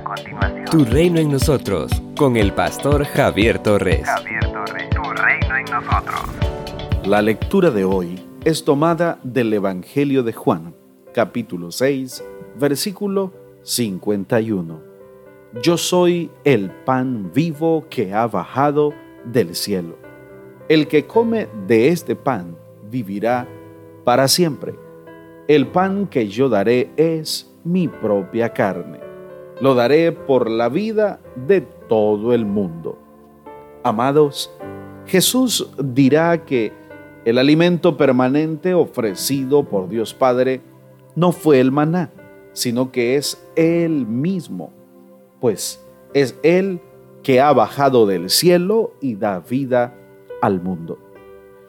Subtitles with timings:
[0.00, 0.64] A continuación.
[0.64, 4.06] Tu reino en nosotros, con el pastor Javier Torres.
[4.06, 4.88] Javier Torres.
[4.90, 6.20] Tu reino en nosotros.
[7.04, 10.74] La lectura de hoy es tomada del Evangelio de Juan,
[11.12, 12.24] capítulo 6,
[12.58, 14.80] versículo 51.
[15.62, 18.94] Yo soy el pan vivo que ha bajado
[19.24, 19.98] del cielo.
[20.70, 22.56] El que come de este pan
[22.90, 23.46] vivirá
[24.04, 24.74] para siempre.
[25.46, 29.09] El pan que yo daré es mi propia carne.
[29.60, 32.98] Lo daré por la vida de todo el mundo.
[33.82, 34.50] Amados,
[35.06, 36.72] Jesús dirá que
[37.24, 40.62] el alimento permanente ofrecido por Dios Padre
[41.14, 42.10] no fue el maná,
[42.52, 44.70] sino que es Él mismo,
[45.40, 46.80] pues es Él
[47.22, 49.94] que ha bajado del cielo y da vida
[50.40, 50.98] al mundo.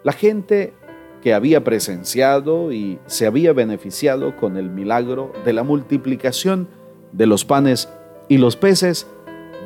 [0.04, 0.74] La gente
[1.22, 6.68] que había presenciado y se había beneficiado con el milagro de la multiplicación
[7.12, 7.90] de los panes
[8.28, 9.08] y los peces,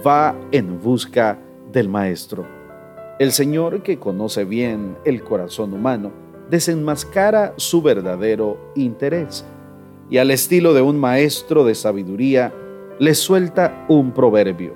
[0.05, 1.39] va en busca
[1.71, 2.45] del Maestro.
[3.19, 6.11] El Señor, que conoce bien el corazón humano,
[6.49, 9.45] desenmascara su verdadero interés
[10.09, 12.53] y al estilo de un maestro de sabiduría,
[12.99, 14.73] les suelta un proverbio.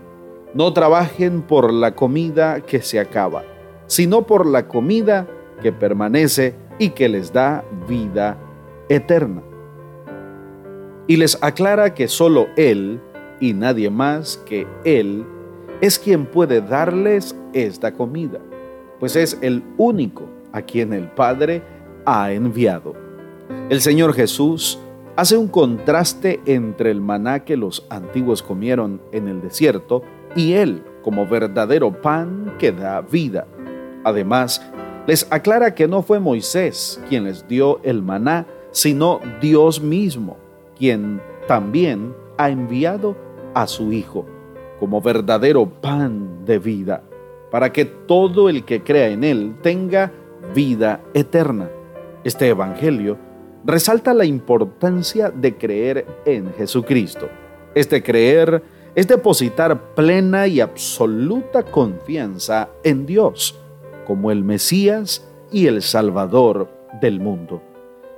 [0.54, 3.44] No trabajen por la comida que se acaba,
[3.86, 5.28] sino por la comida
[5.62, 8.38] que permanece y que les da vida
[8.90, 9.44] eterna.
[11.10, 13.02] Y les aclara que solo Él
[13.40, 15.26] y nadie más que Él
[15.82, 18.40] es quien puede darles esta comida,
[19.00, 21.64] pues es el único a quien el Padre
[22.06, 22.94] ha enviado.
[23.72, 24.78] El Señor Jesús
[25.16, 30.04] hace un contraste entre el maná que los antiguos comieron en el desierto
[30.36, 33.48] y Él como verdadero pan que da vida.
[34.04, 34.62] Además,
[35.08, 40.38] les aclara que no fue Moisés quien les dio el maná, sino Dios mismo,
[40.80, 43.16] quien también ha enviado
[43.54, 44.26] a su Hijo
[44.80, 47.04] como verdadero pan de vida,
[47.52, 50.12] para que todo el que crea en Él tenga
[50.56, 51.70] vida eterna.
[52.24, 53.18] Este Evangelio
[53.66, 57.28] resalta la importancia de creer en Jesucristo.
[57.76, 58.64] Este creer
[58.96, 63.60] es depositar plena y absoluta confianza en Dios
[64.08, 66.70] como el Mesías y el Salvador
[67.02, 67.62] del mundo.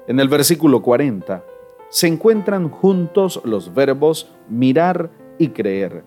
[0.08, 1.44] En el versículo 40
[1.92, 6.04] se encuentran juntos los verbos mirar y creer,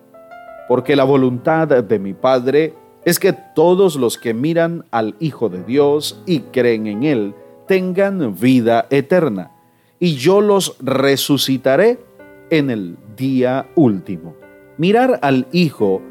[0.67, 2.73] porque la voluntad de mi Padre
[3.05, 7.35] es que todos los que miran al Hijo de Dios y creen en Él
[7.67, 9.51] tengan vida eterna,
[9.99, 11.99] y yo los resucitaré
[12.49, 14.35] en el día último.
[14.77, 16.01] Mirar al Hijo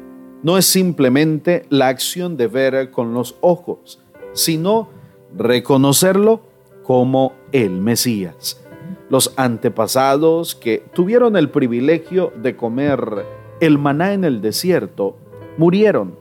[0.41, 4.87] no es simplemente la acción de ver con los ojos, sino
[5.35, 6.41] reconocerlo
[6.83, 8.64] como el Mesías.
[9.09, 13.25] Los antepasados que tuvieron el privilegio de comer
[13.59, 15.17] el maná en el desierto
[15.57, 16.17] murieron,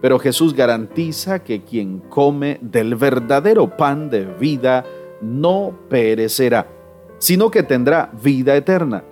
[0.00, 4.84] pero Jesús garantiza que quien come del verdadero pan de vida
[5.20, 6.66] no perecerá,
[7.18, 9.04] sino que tendrá vida eterna.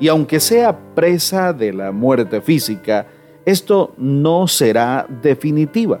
[0.00, 3.06] Y aunque sea presa de la muerte física,
[3.44, 6.00] esto no será definitiva,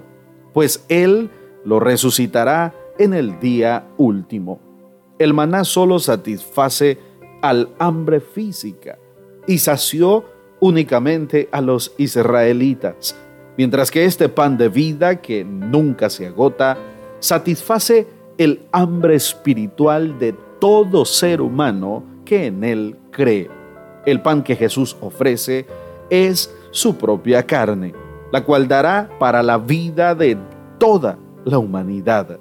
[0.52, 1.30] pues Él
[1.64, 4.63] lo resucitará en el día último.
[5.18, 6.98] El maná solo satisface
[7.40, 8.98] al hambre física
[9.46, 10.24] y sació
[10.60, 13.14] únicamente a los israelitas,
[13.56, 16.76] mientras que este pan de vida que nunca se agota
[17.20, 18.06] satisface
[18.38, 23.48] el hambre espiritual de todo ser humano que en él cree.
[24.06, 25.66] El pan que Jesús ofrece
[26.10, 27.94] es su propia carne,
[28.32, 30.36] la cual dará para la vida de
[30.78, 32.38] toda la humanidad.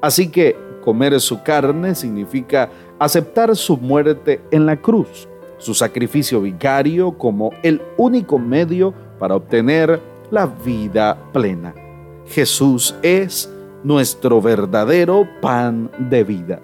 [0.00, 2.68] Así que comer su carne significa
[2.98, 10.00] aceptar su muerte en la cruz, su sacrificio vicario como el único medio para obtener
[10.30, 11.74] la vida plena.
[12.26, 13.52] Jesús es
[13.82, 16.60] nuestro verdadero pan de vida.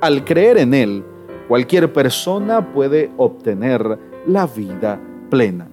[0.00, 1.04] Al creer en Él,
[1.48, 4.98] cualquier persona puede obtener la vida
[5.30, 5.68] plena.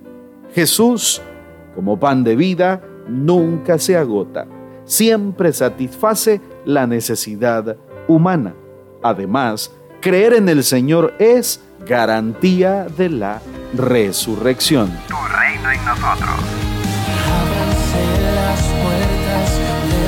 [0.53, 1.21] Jesús,
[1.75, 4.47] como pan de vida, nunca se agota,
[4.89, 7.77] siempre satisface la necesidad
[8.07, 8.56] humana.
[9.03, 9.71] Además,
[10.01, 13.39] creer en el Señor es garantía de la
[13.74, 14.89] resurrección.
[15.07, 16.36] Tu reino en nosotros.
[18.36, 19.59] las puertas
[19.91, 20.03] de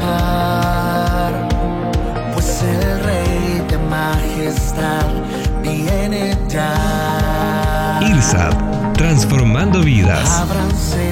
[0.00, 1.34] par
[2.34, 5.06] pues el Rey de Majestad
[5.62, 8.00] viene ya.
[8.02, 8.66] IRSAT
[8.96, 10.40] transformando vidas.
[10.40, 11.05] Ábranse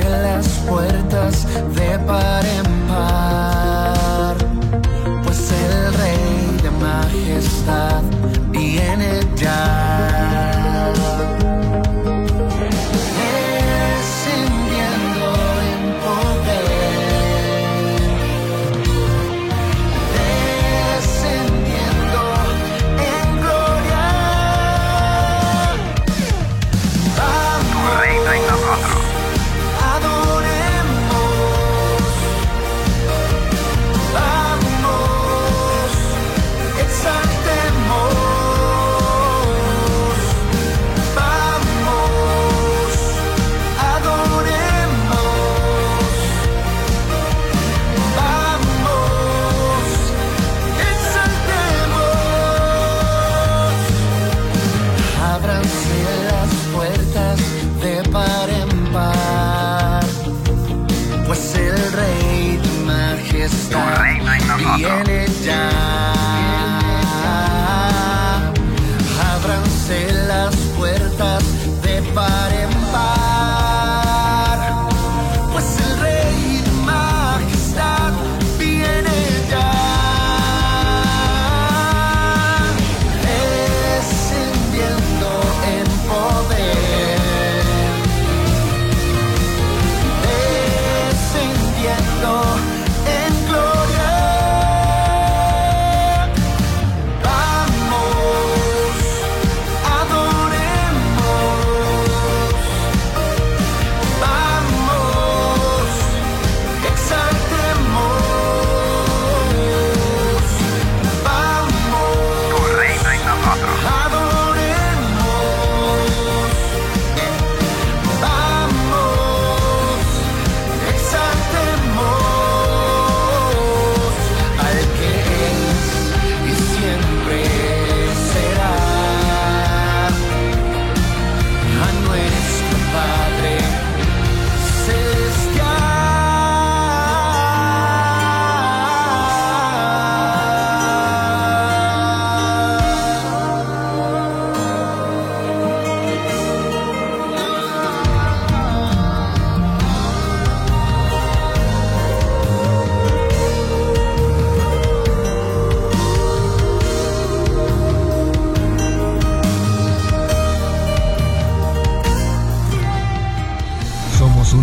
[0.45, 2.45] las puertas de par